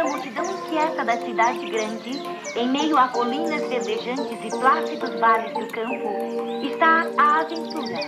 [0.00, 2.22] da multidão inquieta da cidade grande,
[2.56, 7.98] em meio a colinas verdejantes e plácidos vales do campo, está a aventura.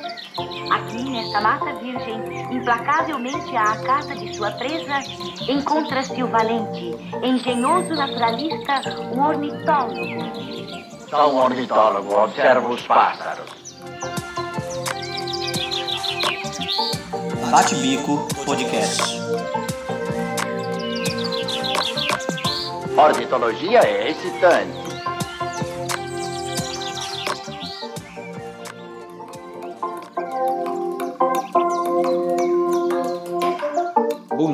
[0.72, 5.00] Aqui, nesta mata virgem, implacavelmente à casa de sua presa,
[5.46, 8.80] encontra-se o valente, engenhoso naturalista,
[9.14, 11.10] o ornitólogo.
[11.10, 13.50] Sou um ornitólogo, observo os pássaros.
[17.50, 19.21] Bate-Bico Podcast.
[22.96, 24.81] Ornitologia é excitante.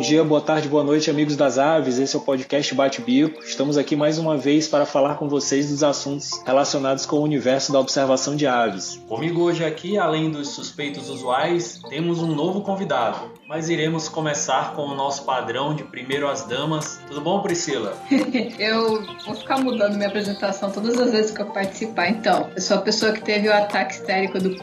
[0.08, 1.98] Dia, boa tarde, boa noite, amigos das aves.
[1.98, 3.42] Esse é o podcast Bate Bico.
[3.42, 7.70] Estamos aqui mais uma vez para falar com vocês dos assuntos relacionados com o universo
[7.70, 8.98] da observação de aves.
[9.06, 13.18] Comigo hoje aqui, além dos suspeitos usuais, temos um novo convidado.
[13.46, 16.98] Mas iremos começar com o nosso padrão de primeiro as damas.
[17.06, 17.94] Tudo bom, Priscila?
[18.58, 22.08] eu vou ficar mudando minha apresentação todas as vezes que eu participar.
[22.08, 24.56] Então, eu sou a pessoa que teve o ataque histérico do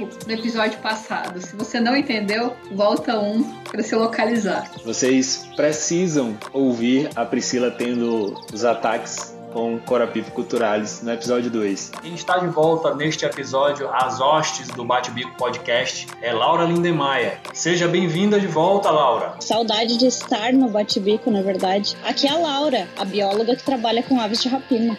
[0.00, 1.40] no episódio passado.
[1.40, 4.70] Se você não entendeu, volta um para se localizar.
[4.84, 11.92] Vocês precisam ouvir a Priscila tendo os ataques com Corapipo Culturales no episódio 2.
[12.02, 17.38] Quem está de volta neste episódio, as hostes do Bate Bico Podcast, é Laura Lindemeyer.
[17.52, 19.34] Seja bem-vinda de volta, Laura.
[19.40, 21.96] Saudade de estar no Bate Bico, na verdade.
[22.02, 24.98] Aqui é a Laura, a bióloga que trabalha com aves de rapina.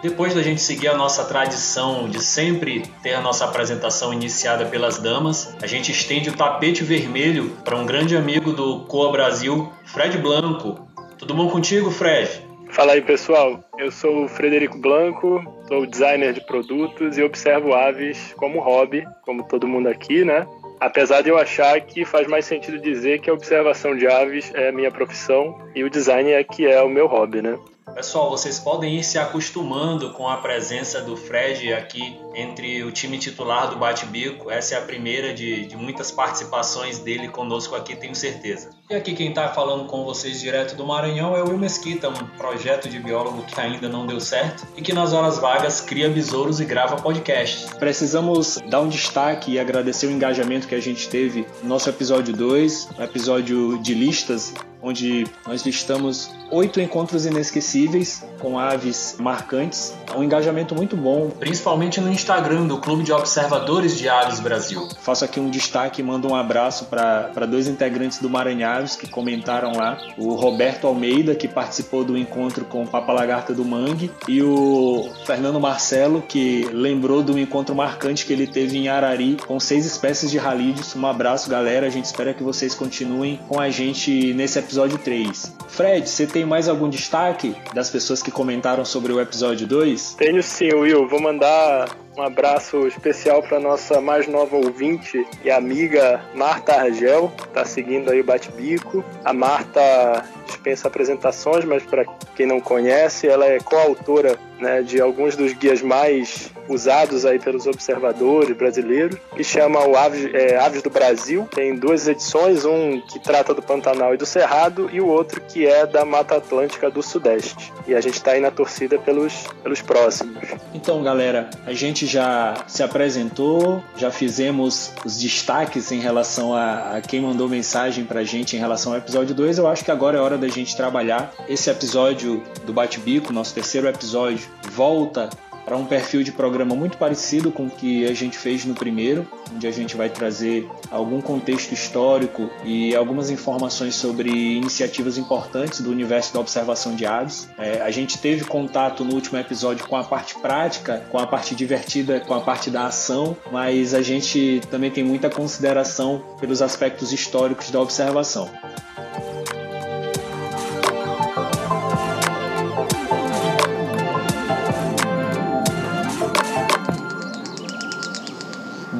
[0.00, 4.98] Depois da gente seguir a nossa tradição de sempre ter a nossa apresentação iniciada pelas
[4.98, 10.16] damas, a gente estende o tapete vermelho para um grande amigo do Coa Brasil, Fred
[10.18, 10.88] Blanco.
[11.18, 12.46] Tudo bom contigo, Fred?
[12.70, 13.58] Fala aí, pessoal.
[13.76, 19.42] Eu sou o Frederico Blanco, sou designer de produtos e observo aves como hobby, como
[19.48, 20.46] todo mundo aqui, né?
[20.78, 24.68] Apesar de eu achar que faz mais sentido dizer que a observação de aves é
[24.68, 27.58] a minha profissão e o design é que é o meu hobby, né?
[27.94, 33.18] Pessoal, vocês podem ir se acostumando com a presença do Fred aqui entre o time
[33.18, 34.50] titular do Bate-Bico.
[34.50, 38.70] Essa é a primeira de, de muitas participações dele conosco aqui, tenho certeza.
[38.88, 42.26] E aqui quem está falando com vocês direto do Maranhão é o Will Mesquita, um
[42.36, 46.60] projeto de biólogo que ainda não deu certo e que nas horas vagas cria besouros
[46.60, 47.72] e grava podcasts.
[47.74, 52.34] Precisamos dar um destaque e agradecer o engajamento que a gente teve no nosso episódio
[52.34, 59.94] 2, no episódio de listas onde nós listamos oito encontros inesquecíveis com aves marcantes.
[60.12, 61.30] É um engajamento muito bom.
[61.30, 64.88] Principalmente no Instagram do Clube de Observadores de Aves Brasil.
[65.00, 69.72] Faço aqui um destaque e mando um abraço para dois integrantes do Maranhaves que comentaram
[69.72, 69.98] lá.
[70.16, 75.10] O Roberto Almeida, que participou do encontro com o Papa Lagarta do Mangue, e o
[75.26, 80.30] Fernando Marcelo, que lembrou do encontro marcante que ele teve em Arari com seis espécies
[80.30, 80.94] de ralídeos.
[80.94, 81.86] Um abraço, galera.
[81.86, 85.56] A gente espera que vocês continuem com a gente nesse episódio episódio 3.
[85.66, 90.14] Fred, você tem mais algum destaque das pessoas que comentaram sobre o episódio 2?
[90.18, 91.08] Tenho sim, Will.
[91.08, 97.64] Vou mandar um abraço especial para nossa mais nova ouvinte e amiga Marta Argel, tá
[97.64, 99.04] seguindo aí o Bate-Bico.
[99.24, 105.36] A Marta dispensa apresentações, mas para quem não conhece, ela é coautora né, de alguns
[105.36, 110.90] dos guias mais usados aí pelos observadores brasileiros, que chama o Aves, é, Aves do
[110.90, 111.48] Brasil.
[111.54, 115.66] Tem duas edições, um que trata do Pantanal e do Cerrado e o outro que
[115.66, 117.72] é da Mata Atlântica do Sudeste.
[117.86, 120.48] E a gente está aí na torcida pelos, pelos próximos.
[120.74, 127.00] Então, galera, a gente já se apresentou, já fizemos os destaques em relação a, a
[127.00, 129.58] quem mandou mensagem pra gente em relação ao episódio 2.
[129.58, 131.32] Eu acho que agora é hora da gente trabalhar.
[131.48, 135.28] Esse episódio do Bate-Bico, nosso terceiro episódio, volta
[135.68, 139.28] para um perfil de programa muito parecido com o que a gente fez no primeiro,
[139.54, 145.90] onde a gente vai trazer algum contexto histórico e algumas informações sobre iniciativas importantes do
[145.90, 147.50] universo da observação de aves.
[147.58, 151.54] É, a gente teve contato no último episódio com a parte prática, com a parte
[151.54, 157.12] divertida, com a parte da ação, mas a gente também tem muita consideração pelos aspectos
[157.12, 158.50] históricos da observação.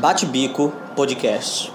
[0.00, 1.72] Bate Bico Podcast.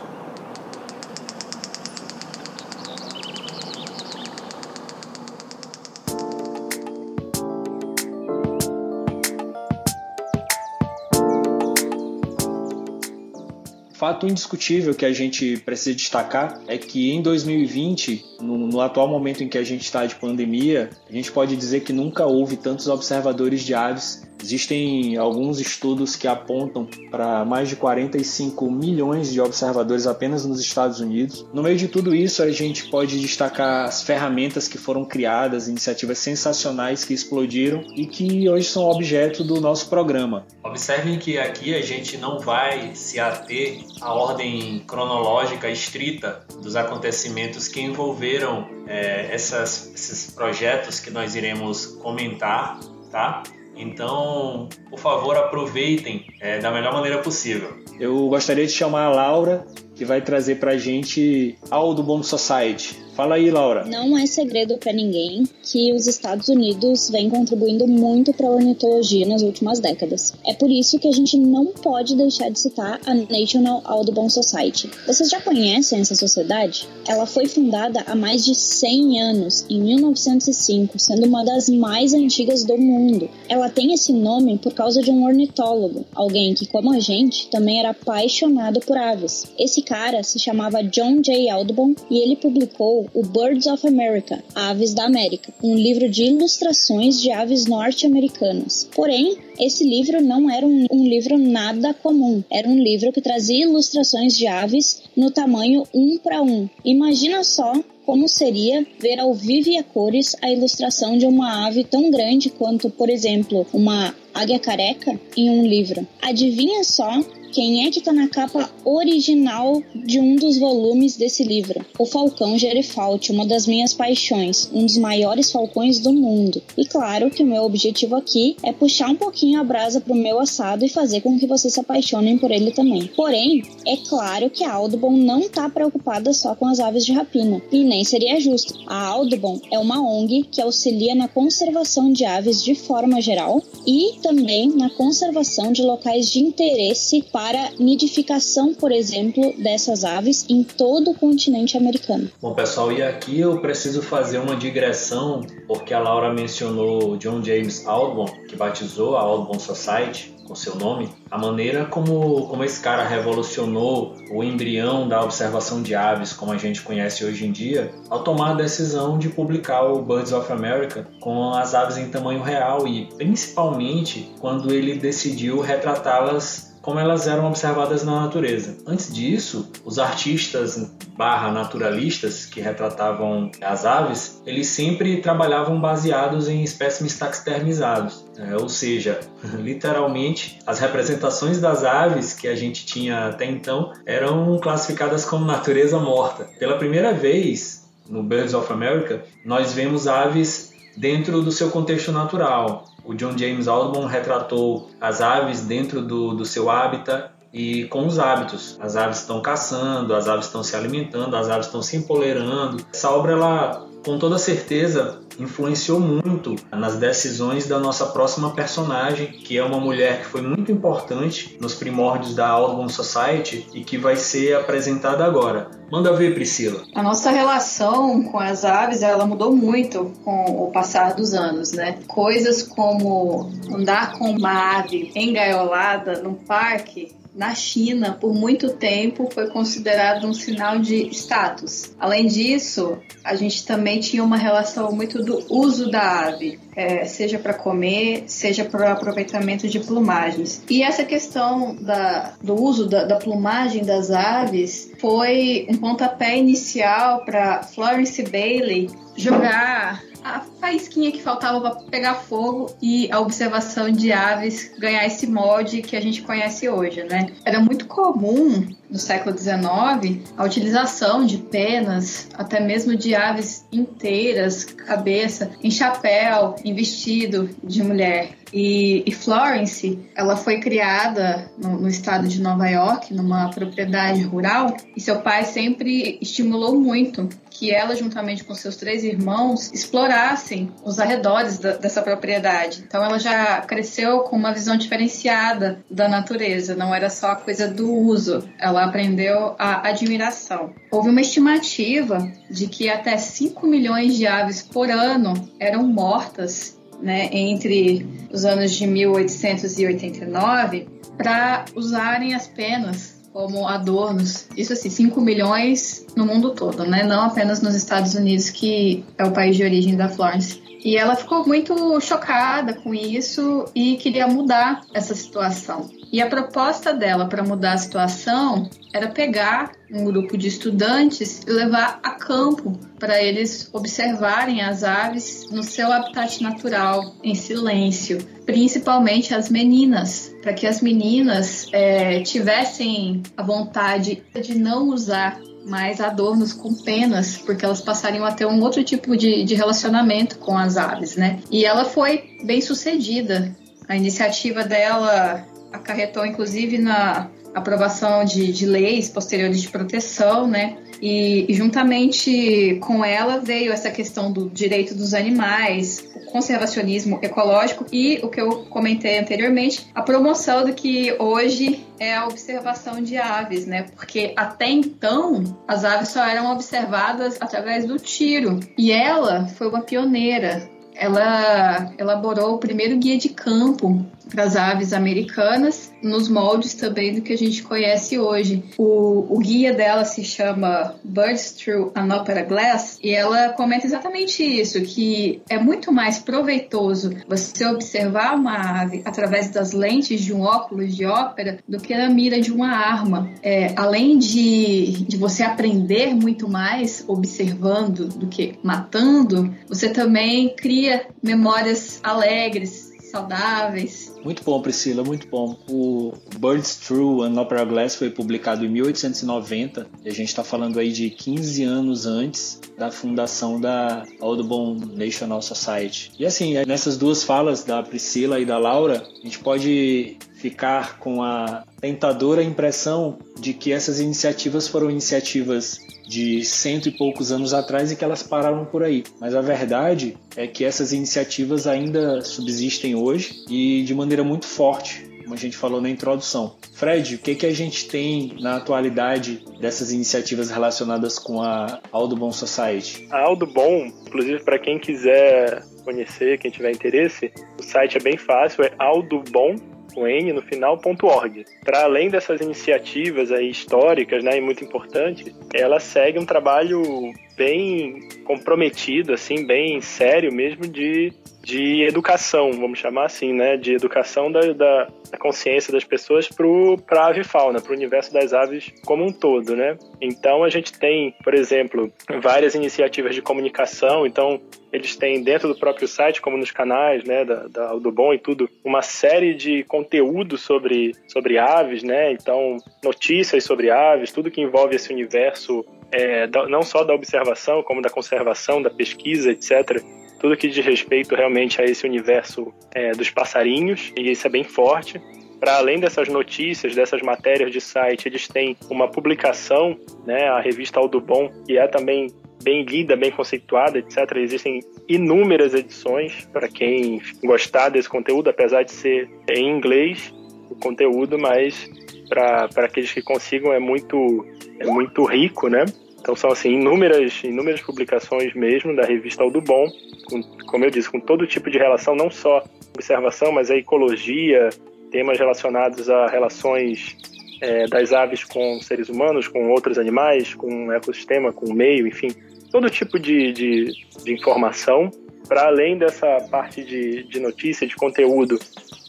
[13.94, 19.44] Fato indiscutível que a gente precisa destacar é que em 2020, no, no atual momento
[19.44, 22.88] em que a gente está de pandemia, a gente pode dizer que nunca houve tantos
[22.88, 30.06] observadores de aves Existem alguns estudos que apontam para mais de 45 milhões de observadores
[30.06, 31.46] apenas nos Estados Unidos.
[31.54, 36.18] No meio de tudo isso, a gente pode destacar as ferramentas que foram criadas, iniciativas
[36.18, 40.46] sensacionais que explodiram e que hoje são objeto do nosso programa.
[40.62, 47.70] Observem que aqui a gente não vai se ater à ordem cronológica estrita dos acontecimentos
[47.70, 52.78] que envolveram é, essas, esses projetos que nós iremos comentar,
[53.10, 53.44] tá?
[53.76, 57.78] Então, por favor, aproveitem é, da melhor maneira possível.
[58.00, 59.66] Eu gostaria de chamar a Laura,
[59.96, 63.03] que vai trazer para a gente Aldo Bom Society.
[63.16, 63.86] Fala aí, Laura.
[63.86, 69.28] Não é segredo para ninguém que os Estados Unidos vêm contribuindo muito para a ornitologia
[69.28, 70.34] nas últimas décadas.
[70.46, 74.90] É por isso que a gente não pode deixar de citar a National Audubon Society.
[75.06, 76.88] Vocês já conhecem essa sociedade?
[77.08, 82.64] Ela foi fundada há mais de 100 anos, em 1905, sendo uma das mais antigas
[82.64, 83.30] do mundo.
[83.48, 87.80] Ela tem esse nome por causa de um ornitólogo, alguém que, como a gente, também
[87.80, 89.46] era apaixonado por aves.
[89.58, 91.50] Esse cara se chamava John J.
[91.52, 97.22] Audubon e ele publicou o Birds of America, Aves da América, um livro de ilustrações
[97.22, 98.88] de aves norte-americanas.
[98.96, 102.44] Porém, esse livro não era um, um, livro nada comum.
[102.50, 106.68] Era um livro que trazia ilustrações de aves no tamanho um para um.
[106.84, 107.74] Imagina só
[108.06, 112.50] como seria ver ao vivo e a cores a ilustração de uma ave tão grande
[112.50, 116.06] quanto, por exemplo, uma águia careca em um livro.
[116.22, 117.24] Adivinha só
[117.54, 121.86] quem é que está na capa original de um dos volumes desse livro?
[122.00, 126.64] O Falcão Gerifalte, uma das minhas paixões, um dos maiores falcões do mundo.
[126.76, 130.40] E claro que o meu objetivo aqui é puxar um pouquinho a brasa pro meu
[130.40, 133.06] assado e fazer com que vocês se apaixonem por ele também.
[133.16, 137.62] Porém, é claro que a Audubon não está preocupada só com as aves de rapina,
[137.72, 138.74] e nem seria justo.
[138.88, 144.14] A Audubon é uma ONG que auxilia na conservação de aves de forma geral e
[144.24, 150.64] também na conservação de locais de interesse para para nidificação, por exemplo, dessas aves em
[150.64, 152.30] todo o continente americano.
[152.42, 157.86] Bom, pessoal, e aqui eu preciso fazer uma digressão, porque a Laura mencionou John James
[157.86, 163.06] Audubon, que batizou a Audubon Society com seu nome, a maneira como, como esse cara
[163.06, 168.24] revolucionou o embrião da observação de aves, como a gente conhece hoje em dia, ao
[168.24, 172.88] tomar a decisão de publicar o Birds of America com as aves em tamanho real
[172.88, 178.78] e principalmente quando ele decidiu retratá-las como elas eram observadas na natureza.
[178.86, 186.62] Antes disso, os artistas barra naturalistas que retratavam as aves, eles sempre trabalhavam baseados em
[186.62, 189.22] espécimes taxidermizados, é, ou seja,
[189.58, 195.98] literalmente as representações das aves que a gente tinha até então eram classificadas como natureza
[195.98, 196.50] morta.
[196.60, 202.86] Pela primeira vez no Birds of America, nós vemos aves dentro do seu contexto natural,
[203.04, 208.18] o John James Audubon retratou as aves dentro do, do seu hábitat e com os
[208.18, 208.78] hábitos.
[208.80, 212.84] As aves estão caçando, as aves estão se alimentando, as aves estão se empolerando.
[212.92, 219.58] Essa obra, ela, com toda certeza, influenciou muito nas decisões da nossa próxima personagem, que
[219.58, 224.16] é uma mulher que foi muito importante nos primórdios da Audubon Society e que vai
[224.16, 225.70] ser apresentada agora.
[225.92, 226.82] Manda ver, Priscila.
[226.96, 232.00] A nossa relação com as aves, ela mudou muito com o passar dos anos, né?
[232.08, 239.50] Coisas como andar com uma ave engaiolada num parque na China, por muito tempo, foi
[239.50, 241.92] considerado um sinal de status.
[242.00, 247.40] Além disso, a gente também tinha uma relação muito do uso da ave, é, seja
[247.40, 250.62] para comer, seja para aproveitamento de plumagens.
[250.70, 257.26] E essa questão da, do uso da, da plumagem das aves foi um pontapé inicial
[257.26, 264.12] para Florence Bailey jogar a faísquinha que faltava para pegar fogo e a observação de
[264.12, 267.32] aves ganhar esse molde que a gente conhece hoje, né?
[267.44, 274.64] Era muito comum no século XIX a utilização de penas, até mesmo de aves inteiras,
[274.64, 278.36] cabeça, em chapéu, em vestido de mulher.
[278.54, 285.22] E, Florence, ela foi criada no, estado de Nova York, numa propriedade rural, e seu
[285.22, 292.02] pai sempre estimulou muito que ela, juntamente com seus três irmãos, explorassem os arredores dessa
[292.02, 292.84] propriedade.
[292.88, 297.68] Então, ela já cresceu com uma visão diferenciada da natureza, não era só a coisa
[297.68, 300.74] do uso, ela aprendeu a admiração.
[300.92, 307.30] Houve uma estimativa de que até 5 milhões de aves por ano eram mortas né,
[307.32, 310.88] entre os anos de 1889
[311.18, 314.48] para usarem as penas como adornos.
[314.56, 317.04] Isso assim, 5 milhões no mundo todo, né?
[317.04, 320.62] Não apenas nos Estados Unidos, que é o país de origem da Florence.
[320.84, 325.90] E ela ficou muito chocada com isso e queria mudar essa situação.
[326.12, 331.50] E a proposta dela para mudar a situação era pegar um grupo de estudantes e
[331.50, 339.34] levar a campo para eles observarem as aves no seu habitat natural, em silêncio, principalmente
[339.34, 346.54] as meninas, para que as meninas é, tivessem a vontade de não usar mais adornos
[346.54, 350.78] com penas, porque elas passariam a ter um outro tipo de, de relacionamento com as
[350.78, 351.40] aves, né?
[351.52, 353.56] E ela foi bem sucedida.
[353.88, 360.78] A iniciativa dela acarretou, inclusive, na aprovação de, de leis posteriores de proteção, né?
[361.02, 367.86] E, e, juntamente com ela veio essa questão do direito dos animais, o conservacionismo ecológico
[367.92, 373.18] e o que eu comentei anteriormente, a promoção do que hoje é a observação de
[373.18, 373.86] aves, né?
[373.96, 379.82] Porque até então as aves só eram observadas através do tiro e ela foi uma
[379.82, 387.16] pioneira ela elaborou o primeiro guia de campo para as aves americanas, nos moldes também
[387.16, 388.64] do que a gente conhece hoje.
[388.78, 394.44] O, o guia dela se chama Birds Through an Opera Glass e ela comenta exatamente
[394.44, 400.42] isso, que é muito mais proveitoso você observar uma ave através das lentes de um
[400.42, 403.30] óculos de ópera do que a mira de uma arma.
[403.42, 411.08] É, além de, de você aprender muito mais observando do que matando, você também cria
[411.22, 414.12] memórias alegres, saudáveis.
[414.24, 415.56] Muito bom, Priscila, muito bom.
[415.70, 420.80] O Birds Through an Opera Glass foi publicado em 1890 e a gente está falando
[420.80, 426.12] aí de 15 anos antes da fundação da Audubon National Society.
[426.18, 431.22] E assim, nessas duas falas da Priscila e da Laura, a gente pode ficar com
[431.22, 437.92] a tentadora impressão de que essas iniciativas foram iniciativas de cento e poucos anos atrás
[437.92, 439.04] e que elas pararam por aí.
[439.20, 445.06] Mas a verdade é que essas iniciativas ainda subsistem hoje e de maneira muito forte,
[445.24, 446.56] como a gente falou na introdução.
[446.72, 452.32] Fred, o que, que a gente tem na atualidade dessas iniciativas relacionadas com a Audubon
[452.32, 453.10] Society?
[453.12, 458.64] A Audubon, inclusive para quem quiser conhecer, quem tiver interesse, o site é bem fácil,
[458.64, 461.46] é audubon com N no final.org.
[461.64, 468.08] Para além dessas iniciativas aí históricas, né, e muito importante, ela segue um trabalho bem
[468.26, 471.14] comprometido, assim, bem sério mesmo de
[471.44, 473.58] de educação, vamos chamar assim, né?
[473.58, 478.34] De educação da, da, da consciência das pessoas para a avifauna, para o universo das
[478.34, 479.78] aves como um todo, né?
[480.00, 484.08] Então a gente tem, por exemplo, várias iniciativas de comunicação.
[484.08, 484.40] Então
[484.72, 488.18] eles têm dentro do próprio site, como nos canais, né, da, da do Bom e
[488.18, 492.14] tudo, uma série de conteúdo sobre, sobre aves, né?
[492.14, 497.82] Então notícias sobre aves, tudo que envolve esse universo é, não só da observação, como
[497.82, 499.82] da conservação, da pesquisa, etc
[500.24, 504.46] tudo que diz respeito realmente a esse universo é, dos passarinhos, e isso é bem
[504.46, 504.98] forte.
[505.38, 510.80] Para além dessas notícias, dessas matérias de site, eles têm uma publicação, né, a revista
[510.80, 512.08] Audubon, que é também
[512.42, 513.98] bem lida, bem conceituada, etc.
[514.16, 520.14] Existem inúmeras edições para quem gostar desse conteúdo, apesar de ser em inglês
[520.50, 521.70] o conteúdo, mas
[522.08, 524.26] para aqueles que consigam é muito
[524.58, 525.66] é muito rico, né?
[526.04, 529.72] Então são assim inúmeras, inúmeras publicações mesmo da revista Audubon,
[530.10, 532.44] com, como eu disse, com todo tipo de relação, não só
[532.76, 534.50] observação, mas a ecologia,
[534.92, 536.98] temas relacionados a relações
[537.42, 541.88] é, das aves com seres humanos, com outros animais, com o ecossistema, com o meio,
[541.88, 542.10] enfim,
[542.52, 543.72] todo tipo de, de,
[544.04, 544.92] de informação.
[545.26, 548.38] Para além dessa parte de, de notícia, de conteúdo,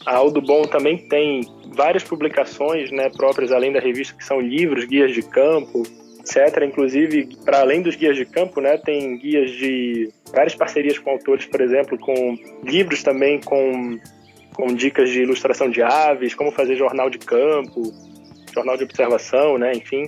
[0.05, 1.43] a Audubon também tem
[1.73, 5.83] várias publicações né, próprias, além da revista, que são livros, guias de campo,
[6.25, 6.63] etc.
[6.63, 11.45] Inclusive, para além dos guias de campo, né, tem guias de várias parcerias com autores,
[11.45, 13.99] por exemplo, com livros também com,
[14.53, 17.93] com dicas de ilustração de aves, como fazer jornal de campo,
[18.51, 20.07] jornal de observação, né, enfim.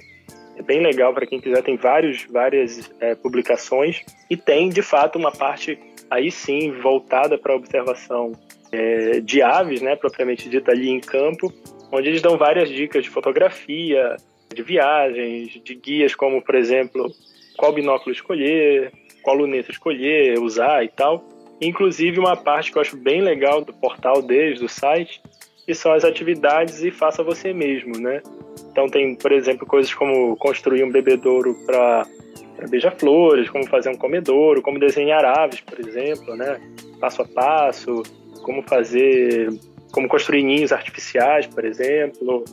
[0.57, 5.19] É bem legal para quem quiser, tem vários, várias é, publicações e tem, de fato,
[5.19, 5.77] uma parte
[6.09, 8.31] aí sim voltada para a observação
[8.71, 11.53] é, de aves, né, propriamente dita ali em campo,
[11.91, 14.17] onde eles dão várias dicas de fotografia,
[14.53, 17.11] de viagens, de guias como, por exemplo,
[17.57, 21.23] qual binóculo escolher, qual luneta escolher, usar e tal.
[21.61, 25.21] Inclusive uma parte que eu acho bem legal do portal deles, do site,
[25.65, 28.21] que são as atividades e faça você mesmo, né?
[28.71, 32.05] Então tem, por exemplo, coisas como construir um bebedouro para
[32.69, 36.61] beija-flores, como fazer um comedouro, como desenhar aves, por exemplo, né?
[36.99, 38.03] Passo a passo,
[38.43, 39.49] como fazer,
[39.91, 42.45] como construir ninhos artificiais, por exemplo,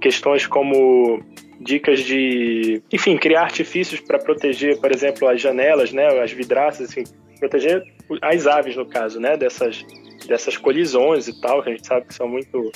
[0.00, 1.22] questões como
[1.60, 7.04] dicas de, enfim, criar artifícios para proteger, por exemplo, as janelas, né, as vidraças, assim,
[7.38, 7.82] proteger
[8.22, 9.36] as aves no caso, né?
[9.36, 9.84] Dessas,
[10.26, 12.70] dessas colisões e tal, que a gente sabe que são muito,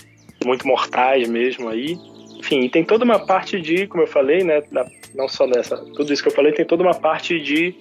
[0.45, 1.97] muito mortais mesmo aí.
[2.38, 4.62] Enfim, tem toda uma parte de, como eu falei, né?
[4.71, 7.75] Da, não só nessa, tudo isso que eu falei, tem toda uma parte de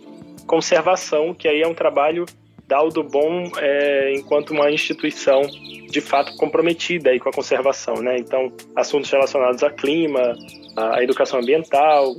[0.45, 2.25] conservação, que aí é um trabalho
[2.71, 8.15] da Audubon é, enquanto uma instituição de fato comprometida aí com a conservação, né?
[8.17, 10.33] Então, assuntos relacionados a clima,
[10.77, 12.15] a educação ambiental,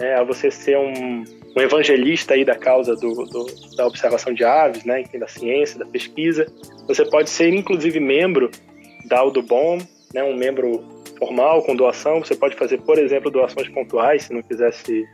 [0.00, 0.16] né?
[0.16, 1.22] a você ser um,
[1.56, 5.02] um evangelista aí da causa do, do, da observação de aves, né?
[5.02, 6.52] Enfim, da ciência, da pesquisa.
[6.88, 8.50] Você pode ser, inclusive, membro
[9.04, 9.78] da Audubon,
[10.12, 10.24] né?
[10.24, 10.82] Um membro
[11.16, 12.18] formal com doação.
[12.18, 15.04] Você pode fazer, por exemplo, doações pontuais, se não quiser se,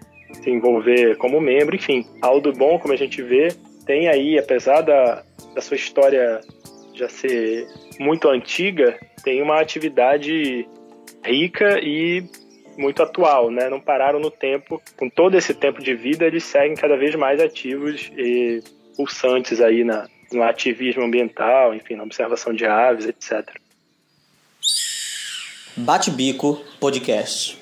[0.46, 1.76] envolver como membro.
[1.76, 3.48] Enfim, a Audubon, como a gente vê,
[3.88, 6.42] tem aí, apesar da, da sua história
[6.92, 7.66] já ser
[7.98, 10.68] muito antiga, tem uma atividade
[11.24, 12.22] rica e
[12.76, 13.70] muito atual, né?
[13.70, 14.80] Não pararam no tempo.
[14.94, 18.62] Com todo esse tempo de vida, eles seguem cada vez mais ativos e
[18.94, 23.50] pulsantes aí na, no ativismo ambiental, enfim, na observação de aves, etc.
[25.74, 27.58] Bate Bico Podcast.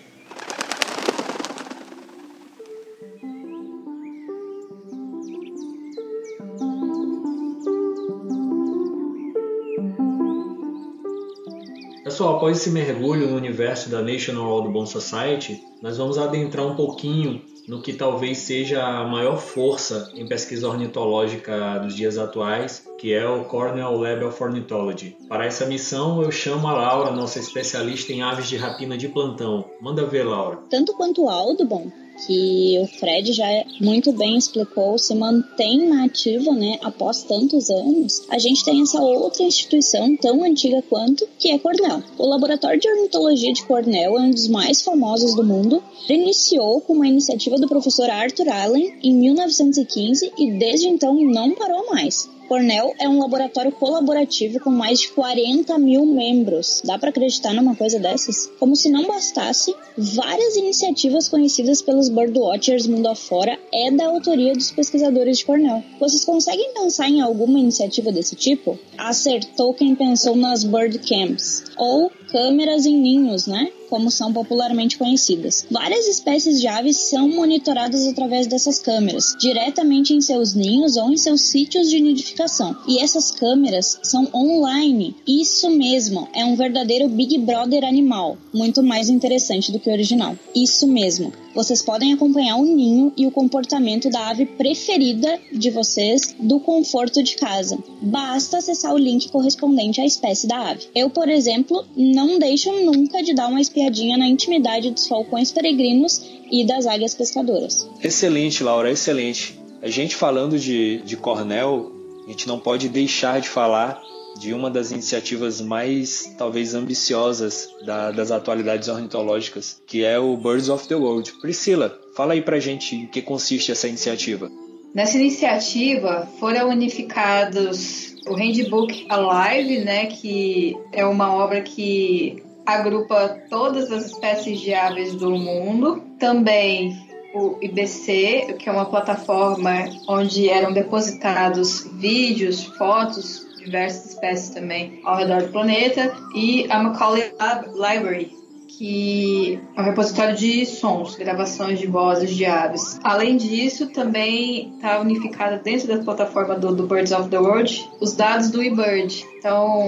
[12.26, 17.40] Pessoal, após esse mergulho no universo da National Audubon Society, nós vamos adentrar um pouquinho
[17.68, 23.28] no que talvez seja a maior força em pesquisa ornitológica dos dias atuais, que é
[23.28, 25.16] o Cornell Lab of Ornithology.
[25.28, 29.64] Para essa missão, eu chamo a Laura, nossa especialista em aves de rapina de plantão.
[29.80, 30.58] Manda ver, Laura.
[30.68, 31.92] Tanto quanto o Audubon,
[32.24, 33.46] que o Fred já
[33.80, 39.00] muito bem explicou, se mantém na ativa, né, após tantos anos, a gente tem essa
[39.00, 42.02] outra instituição tão antiga quanto, que é Cornell.
[42.18, 45.82] O Laboratório de Ornitologia de Cornell é um dos mais famosos do mundo.
[46.08, 51.86] Iniciou com uma iniciativa do professor Arthur Allen em 1915 e desde então não parou
[51.90, 52.28] mais.
[52.46, 56.80] Cornell é um laboratório colaborativo com mais de 40 mil membros.
[56.84, 58.50] Dá para acreditar numa coisa dessas?
[58.58, 64.70] Como se não bastasse, várias iniciativas conhecidas pelos birdwatchers mundo afora é da autoria dos
[64.70, 65.82] pesquisadores de Cornell.
[65.98, 68.78] Vocês conseguem pensar em alguma iniciativa desse tipo?
[68.96, 73.72] Acertou quem pensou nas bird camps ou câmeras em ninhos, né?
[73.88, 75.66] como são popularmente conhecidas.
[75.70, 81.16] Várias espécies de aves são monitoradas através dessas câmeras, diretamente em seus ninhos ou em
[81.16, 82.76] seus sítios de nidificação.
[82.86, 85.16] E essas câmeras são online.
[85.26, 90.36] Isso mesmo, é um verdadeiro Big Brother animal, muito mais interessante do que o original.
[90.54, 91.32] Isso mesmo.
[91.54, 97.22] Vocês podem acompanhar o ninho e o comportamento da ave preferida de vocês do conforto
[97.22, 97.78] de casa.
[98.06, 100.86] Basta acessar o link correspondente à espécie da ave.
[100.94, 106.22] Eu, por exemplo, não deixo nunca de dar uma espiadinha na intimidade dos falcões peregrinos
[106.50, 107.88] e das águias pescadoras.
[108.00, 109.58] Excelente, Laura, excelente.
[109.82, 111.92] A gente falando de, de Cornell,
[112.26, 114.00] a gente não pode deixar de falar
[114.38, 120.68] de uma das iniciativas mais, talvez, ambiciosas da, das atualidades ornitológicas, que é o Birds
[120.68, 121.32] of the World.
[121.40, 124.48] Priscila, fala aí pra gente em que consiste essa iniciativa.
[124.96, 133.92] Nessa iniciativa foram unificados o Handbook Alive, né, que é uma obra que agrupa todas
[133.92, 136.02] as espécies de aves do mundo.
[136.18, 136.96] Também
[137.34, 145.18] o IBC, que é uma plataforma onde eram depositados vídeos, fotos diversas espécies também ao
[145.18, 147.32] redor do planeta, e a Macaulay
[147.74, 148.35] Library,
[148.66, 152.98] que é um repositório de sons, gravações de vozes de aves.
[153.02, 158.14] Além disso, também está unificada dentro da plataforma do, do, Birds of the World os
[158.14, 159.24] dados do eBird.
[159.38, 159.86] Então,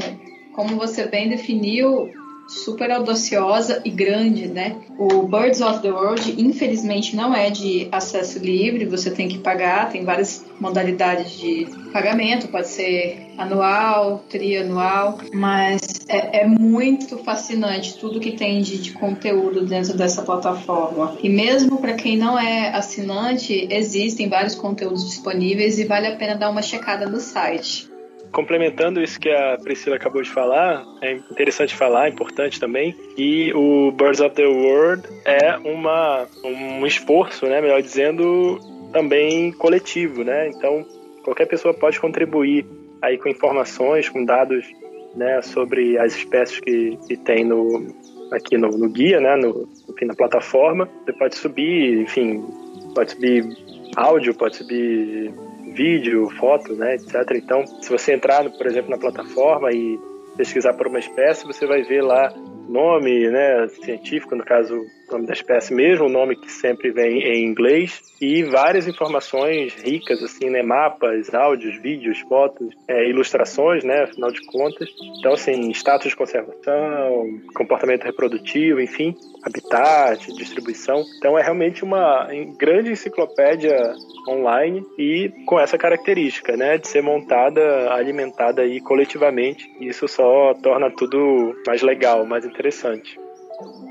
[0.54, 2.10] como você bem definiu,
[2.48, 4.76] super audaciosa e grande, né?
[4.98, 9.90] O Birds of the World, infelizmente, não é de acesso livre, você tem que pagar,
[9.90, 18.18] tem várias modalidades de pagamento, pode ser anual, trianual, mas é, é muito fascinante tudo
[18.18, 21.16] que tem de, de conteúdo dentro dessa plataforma.
[21.22, 26.34] E mesmo para quem não é assinante, existem vários conteúdos disponíveis e vale a pena
[26.34, 27.87] dar uma checada no site
[28.32, 33.52] complementando isso que a Priscila acabou de falar, é interessante falar, é importante também, e
[33.54, 38.58] o Birds of the World é uma, um esforço, né, melhor dizendo,
[38.92, 40.48] também coletivo, né?
[40.48, 40.86] Então,
[41.22, 42.66] qualquer pessoa pode contribuir
[43.02, 44.66] aí com informações, com dados,
[45.14, 47.86] né, sobre as espécies que, que tem no
[48.30, 50.88] aqui no, no guia, né, no, enfim, na plataforma.
[51.04, 52.44] Você pode subir, enfim,
[52.94, 53.44] pode subir
[53.96, 55.32] áudio, pode subir
[55.78, 57.14] vídeo, foto, né, etc.
[57.36, 59.96] Então, se você entrar, por exemplo, na plataforma e
[60.36, 62.34] pesquisar por uma espécie, você vai ver lá
[62.68, 64.74] nome, né, científico, no caso
[65.10, 70.22] nome da espécie mesmo, o nome que sempre vem em inglês, e várias informações ricas,
[70.22, 70.62] assim, né?
[70.62, 74.04] Mapas, áudios, vídeos, fotos, é, ilustrações, né?
[74.04, 74.88] Afinal de contas.
[75.18, 81.02] Então, assim, status de conservação, comportamento reprodutivo, enfim, habitat, distribuição.
[81.18, 83.76] Então, é realmente uma grande enciclopédia
[84.28, 86.78] online e com essa característica, né?
[86.78, 89.70] De ser montada, alimentada aí coletivamente.
[89.80, 93.27] Isso só torna tudo mais legal, mais interessante.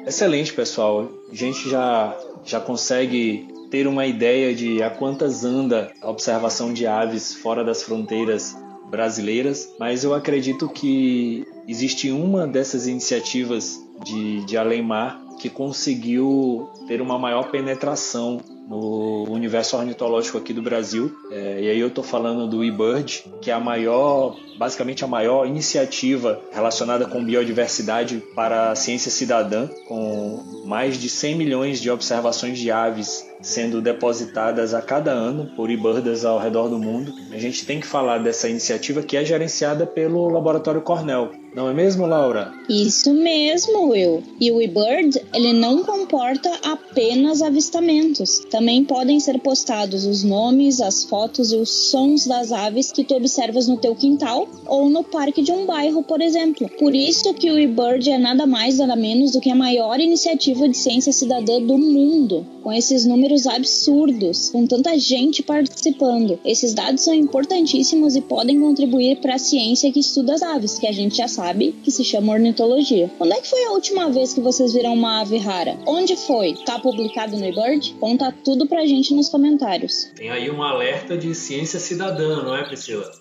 [0.05, 1.09] Excelente, pessoal.
[1.29, 6.87] A gente já, já consegue ter uma ideia de a quantas anda a observação de
[6.87, 8.55] aves fora das fronteiras
[8.89, 16.69] brasileiras, mas eu acredito que existe uma dessas iniciativas de, de além mar que conseguiu
[16.87, 21.15] ter uma maior penetração no universo ornitológico aqui do Brasil.
[21.31, 25.47] É, e aí eu estou falando do eBird, que é a maior, basicamente a maior
[25.47, 32.59] iniciativa relacionada com biodiversidade para a ciência cidadã, com mais de 100 milhões de observações
[32.59, 37.13] de aves sendo depositadas a cada ano por eBirders ao redor do mundo.
[37.31, 41.31] A gente tem que falar dessa iniciativa que é gerenciada pelo Laboratório Cornell.
[41.55, 42.53] Não é mesmo, Laura?
[42.69, 44.21] Isso mesmo, Will.
[44.39, 48.45] E o eBird, ele não comporta apenas avistamentos.
[48.51, 53.15] Também podem ser postados os nomes, as fotos e os sons das aves que tu
[53.15, 56.69] observas no teu quintal ou no parque de um bairro, por exemplo.
[56.77, 60.69] Por isso que o eBird é nada mais nada menos do que a maior iniciativa
[60.69, 66.39] de ciência cidadã do mundo, com esses números absurdos, com tanta gente participando.
[66.45, 70.87] Esses dados são importantíssimos e podem contribuir para a ciência que estuda as aves, que
[70.87, 73.11] a gente já sabe que se chama ornitologia.
[73.17, 75.77] Quando é que foi a última vez que vocês viram uma ave rara?
[75.85, 76.53] Onde foi?
[76.65, 77.95] Tá publicado no eBird?
[77.99, 80.09] Conta tudo pra gente nos comentários.
[80.15, 83.11] Tem aí um alerta de ciência cidadã, não é, Priscila?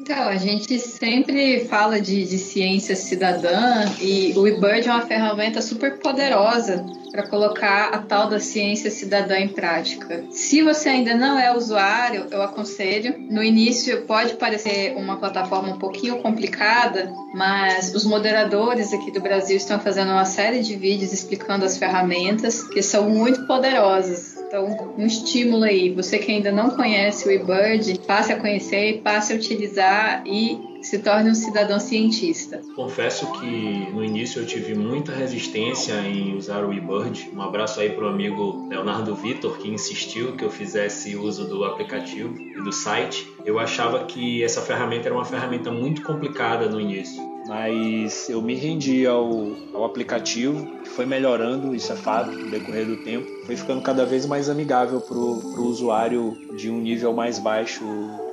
[0.00, 5.60] Então, a gente sempre fala de, de ciência cidadã e o eBird é uma ferramenta
[5.60, 10.24] super poderosa para colocar a tal da ciência cidadã em prática.
[10.30, 13.18] Se você ainda não é usuário, eu aconselho.
[13.28, 19.56] No início pode parecer uma plataforma um pouquinho complicada, mas os moderadores aqui do Brasil
[19.56, 24.37] estão fazendo uma série de vídeos explicando as ferramentas que são muito poderosas.
[24.48, 25.92] Então, um estímulo aí.
[25.92, 31.00] Você que ainda não conhece o eBird, passe a conhecer, passe a utilizar e se
[31.00, 32.62] torne um cidadão cientista.
[32.74, 37.30] Confesso que no início eu tive muita resistência em usar o eBird.
[37.34, 41.64] Um abraço aí para o amigo Leonardo Vitor, que insistiu que eu fizesse uso do
[41.64, 43.30] aplicativo e do site.
[43.44, 48.54] Eu achava que essa ferramenta era uma ferramenta muito complicada no início mas eu me
[48.54, 53.56] rendi ao, ao aplicativo, que foi melhorando, isso é fato, no decorrer do tempo, foi
[53.56, 57.82] ficando cada vez mais amigável para o usuário de um nível mais baixo,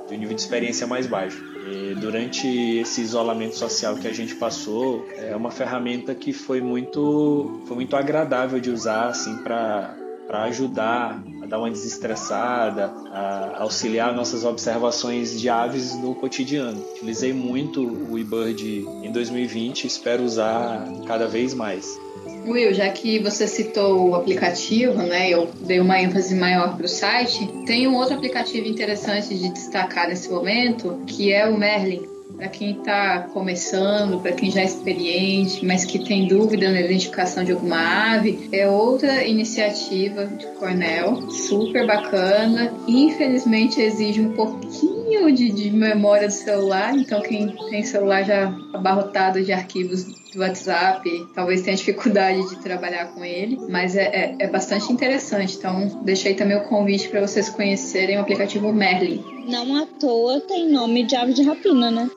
[0.06, 1.42] de um nível de experiência mais baixo.
[1.66, 7.62] E durante esse isolamento social que a gente passou, é uma ferramenta que foi muito,
[7.66, 9.96] foi muito agradável de usar assim para
[10.26, 16.82] para ajudar a dar uma desestressada, a auxiliar nossas observações de aves no cotidiano.
[16.96, 21.98] Utilizei muito o eBird em 2020, espero usar cada vez mais.
[22.46, 26.88] Will, já que você citou o aplicativo, né, eu dei uma ênfase maior para o
[26.88, 32.48] site, tem um outro aplicativo interessante de destacar nesse momento, que é o Merlin para
[32.48, 37.52] quem está começando, para quem já é experiente, mas que tem dúvida na identificação de
[37.52, 42.72] alguma ave, é outra iniciativa de Cornell, super bacana.
[42.86, 49.42] Infelizmente exige um pouquinho de, de memória do celular, então quem tem celular já abarrotado
[49.42, 50.04] de arquivos
[50.36, 55.56] do WhatsApp, talvez tenha dificuldade de trabalhar com ele, mas é, é, é bastante interessante.
[55.56, 59.24] Então, deixei também o convite para vocês conhecerem o aplicativo Merlin.
[59.48, 62.10] Não à toa tem nome de ave de rapina, né?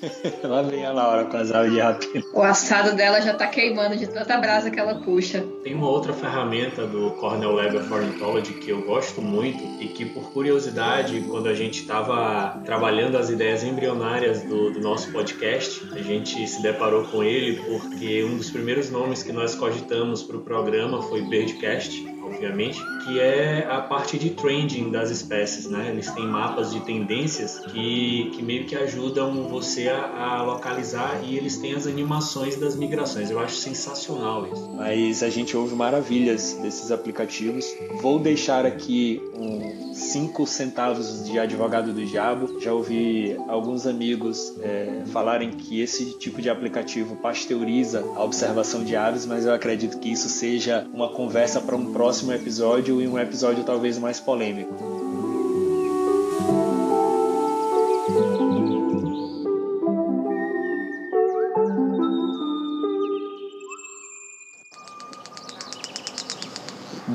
[0.42, 2.24] Lá vem a Laura com as aves de rapina.
[2.32, 5.44] O assado dela já tá queimando de tanta brasa que ela puxa.
[5.62, 10.04] Tem uma outra ferramenta do Cornell Lab of Ornithology que eu gosto muito e que,
[10.06, 16.02] por curiosidade, quando a gente estava trabalhando as ideias embrionárias do, do nosso podcast, a
[16.02, 20.40] gente se deparou com ele porque um dos primeiros nomes que nós cogitamos para o
[20.40, 25.90] programa foi Birdcast obviamente, que é a parte de trending das espécies, né?
[25.90, 31.36] Eles têm mapas de tendências que, que meio que ajudam você a, a localizar e
[31.36, 33.30] eles têm as animações das migrações.
[33.30, 34.70] Eu acho sensacional isso.
[34.76, 37.66] Mas a gente ouve maravilhas desses aplicativos.
[38.00, 42.60] Vou deixar aqui um 5 centavos de advogado do diabo.
[42.60, 48.96] Já ouvi alguns amigos é, falarem que esse tipo de aplicativo pasteuriza a observação de
[48.96, 53.18] aves, mas eu acredito que isso seja uma conversa para um próximo episódio e um
[53.18, 54.99] episódio talvez mais polêmico.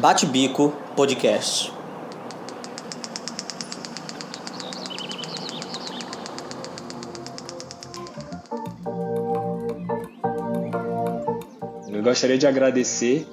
[0.05, 1.73] Bate Bico Podcast.
[11.89, 13.27] Eu gostaria de agradecer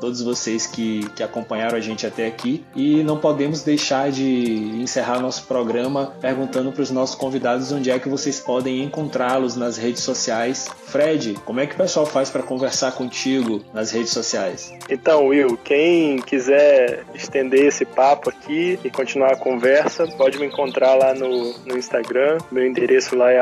[0.00, 5.20] todos vocês que, que acompanharam a gente até aqui e não podemos deixar de encerrar
[5.20, 10.02] nosso programa perguntando para os nossos convidados onde é que vocês podem encontrá-los nas redes
[10.02, 10.68] sociais.
[10.86, 14.72] Fred, como é que o pessoal faz para conversar contigo nas redes sociais?
[14.88, 20.94] Então, Will, quem quiser estender esse papo aqui e continuar a conversa, pode me encontrar
[20.94, 22.38] lá no, no Instagram.
[22.50, 23.40] Meu endereço lá é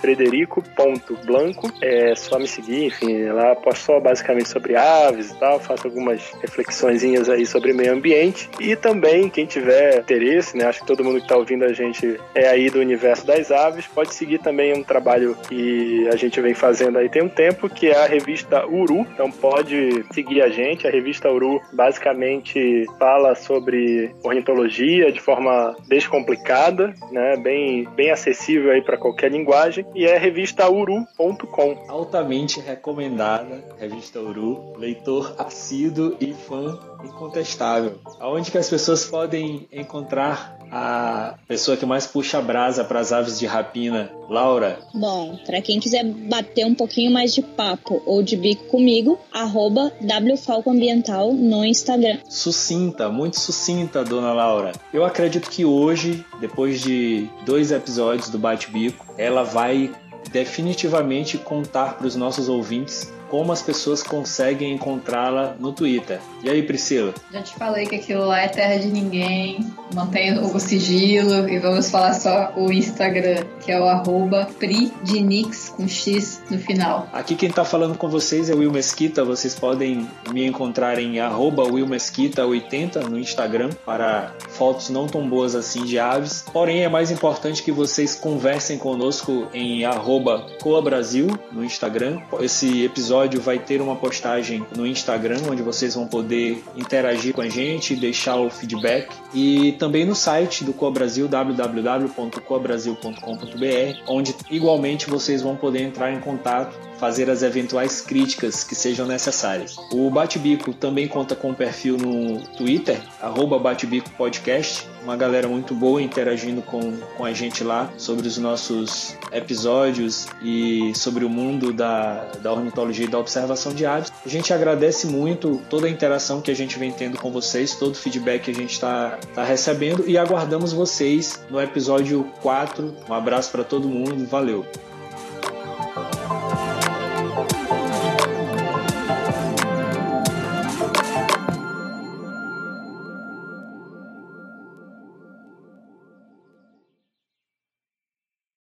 [0.00, 1.70] frederico.blanco.
[1.80, 7.28] É só me seguir, enfim, lá posto só basicamente sobre aves tal, faço algumas reflexõezinhas
[7.28, 8.48] aí sobre meio ambiente.
[8.60, 12.20] E também, quem tiver interesse, né, acho que todo mundo que está ouvindo a gente
[12.34, 16.54] é aí do universo das aves, pode seguir também um trabalho que a gente vem
[16.54, 19.06] fazendo aí tem um tempo, que é a revista Uru.
[19.12, 20.86] Então pode seguir a gente.
[20.86, 28.82] A revista Uru basicamente fala sobre ornitologia de forma descomplicada, né, bem, bem acessível aí
[28.82, 29.86] para qualquer linguagem.
[29.94, 31.84] E é a revista uru.com.
[31.88, 37.98] Altamente recomendada, revista Uru, leitor assíduo e fã incontestável.
[38.18, 43.12] Aonde que as pessoas podem encontrar a pessoa que mais puxa a brasa para as
[43.12, 44.78] aves de rapina, Laura?
[44.94, 49.92] Bom, para quem quiser bater um pouquinho mais de papo ou de bico comigo, arroba
[50.00, 52.18] WFalcoambiental no Instagram.
[52.28, 54.72] Sucinta, muito sucinta, dona Laura.
[54.92, 59.90] Eu acredito que hoje, depois de dois episódios do Bate-Bico, ela vai
[60.30, 66.20] definitivamente contar para os nossos ouvintes como as pessoas conseguem encontrá-la no Twitter.
[66.42, 67.14] E aí, Priscila?
[67.32, 71.90] Já te falei que aquilo lá é terra de ninguém, mantenha o sigilo e vamos
[71.90, 77.08] falar só o Instagram, que é o arroba pridinix com X no final.
[77.12, 81.20] Aqui quem está falando com vocês é o Will Mesquita, vocês podem me encontrar em
[81.20, 86.44] arroba willmesquita80 no Instagram para fotos não tão boas assim de aves.
[86.52, 92.20] Porém, é mais importante que vocês conversem conosco em arroba coabrasil no Instagram.
[92.40, 97.42] Esse episódio episódio vai ter uma postagem no Instagram, onde vocês vão poder interagir com
[97.42, 99.14] a gente, deixar o feedback.
[99.34, 106.74] E também no site do Cobrasil, www.cobrasil.com.br, onde igualmente vocês vão poder entrar em contato
[107.00, 109.76] fazer as eventuais críticas que sejam necessárias.
[109.90, 115.74] O Bate-Bico também conta com um perfil no Twitter, arroba Bate-Bico Podcast, uma galera muito
[115.74, 121.72] boa interagindo com, com a gente lá sobre os nossos episódios e sobre o mundo
[121.72, 124.12] da, da ornitologia e da observação de aves.
[124.24, 127.92] A gente agradece muito toda a interação que a gente vem tendo com vocês, todo
[127.92, 132.94] o feedback que a gente está tá recebendo e aguardamos vocês no episódio 4.
[133.08, 134.66] Um abraço para todo mundo, valeu!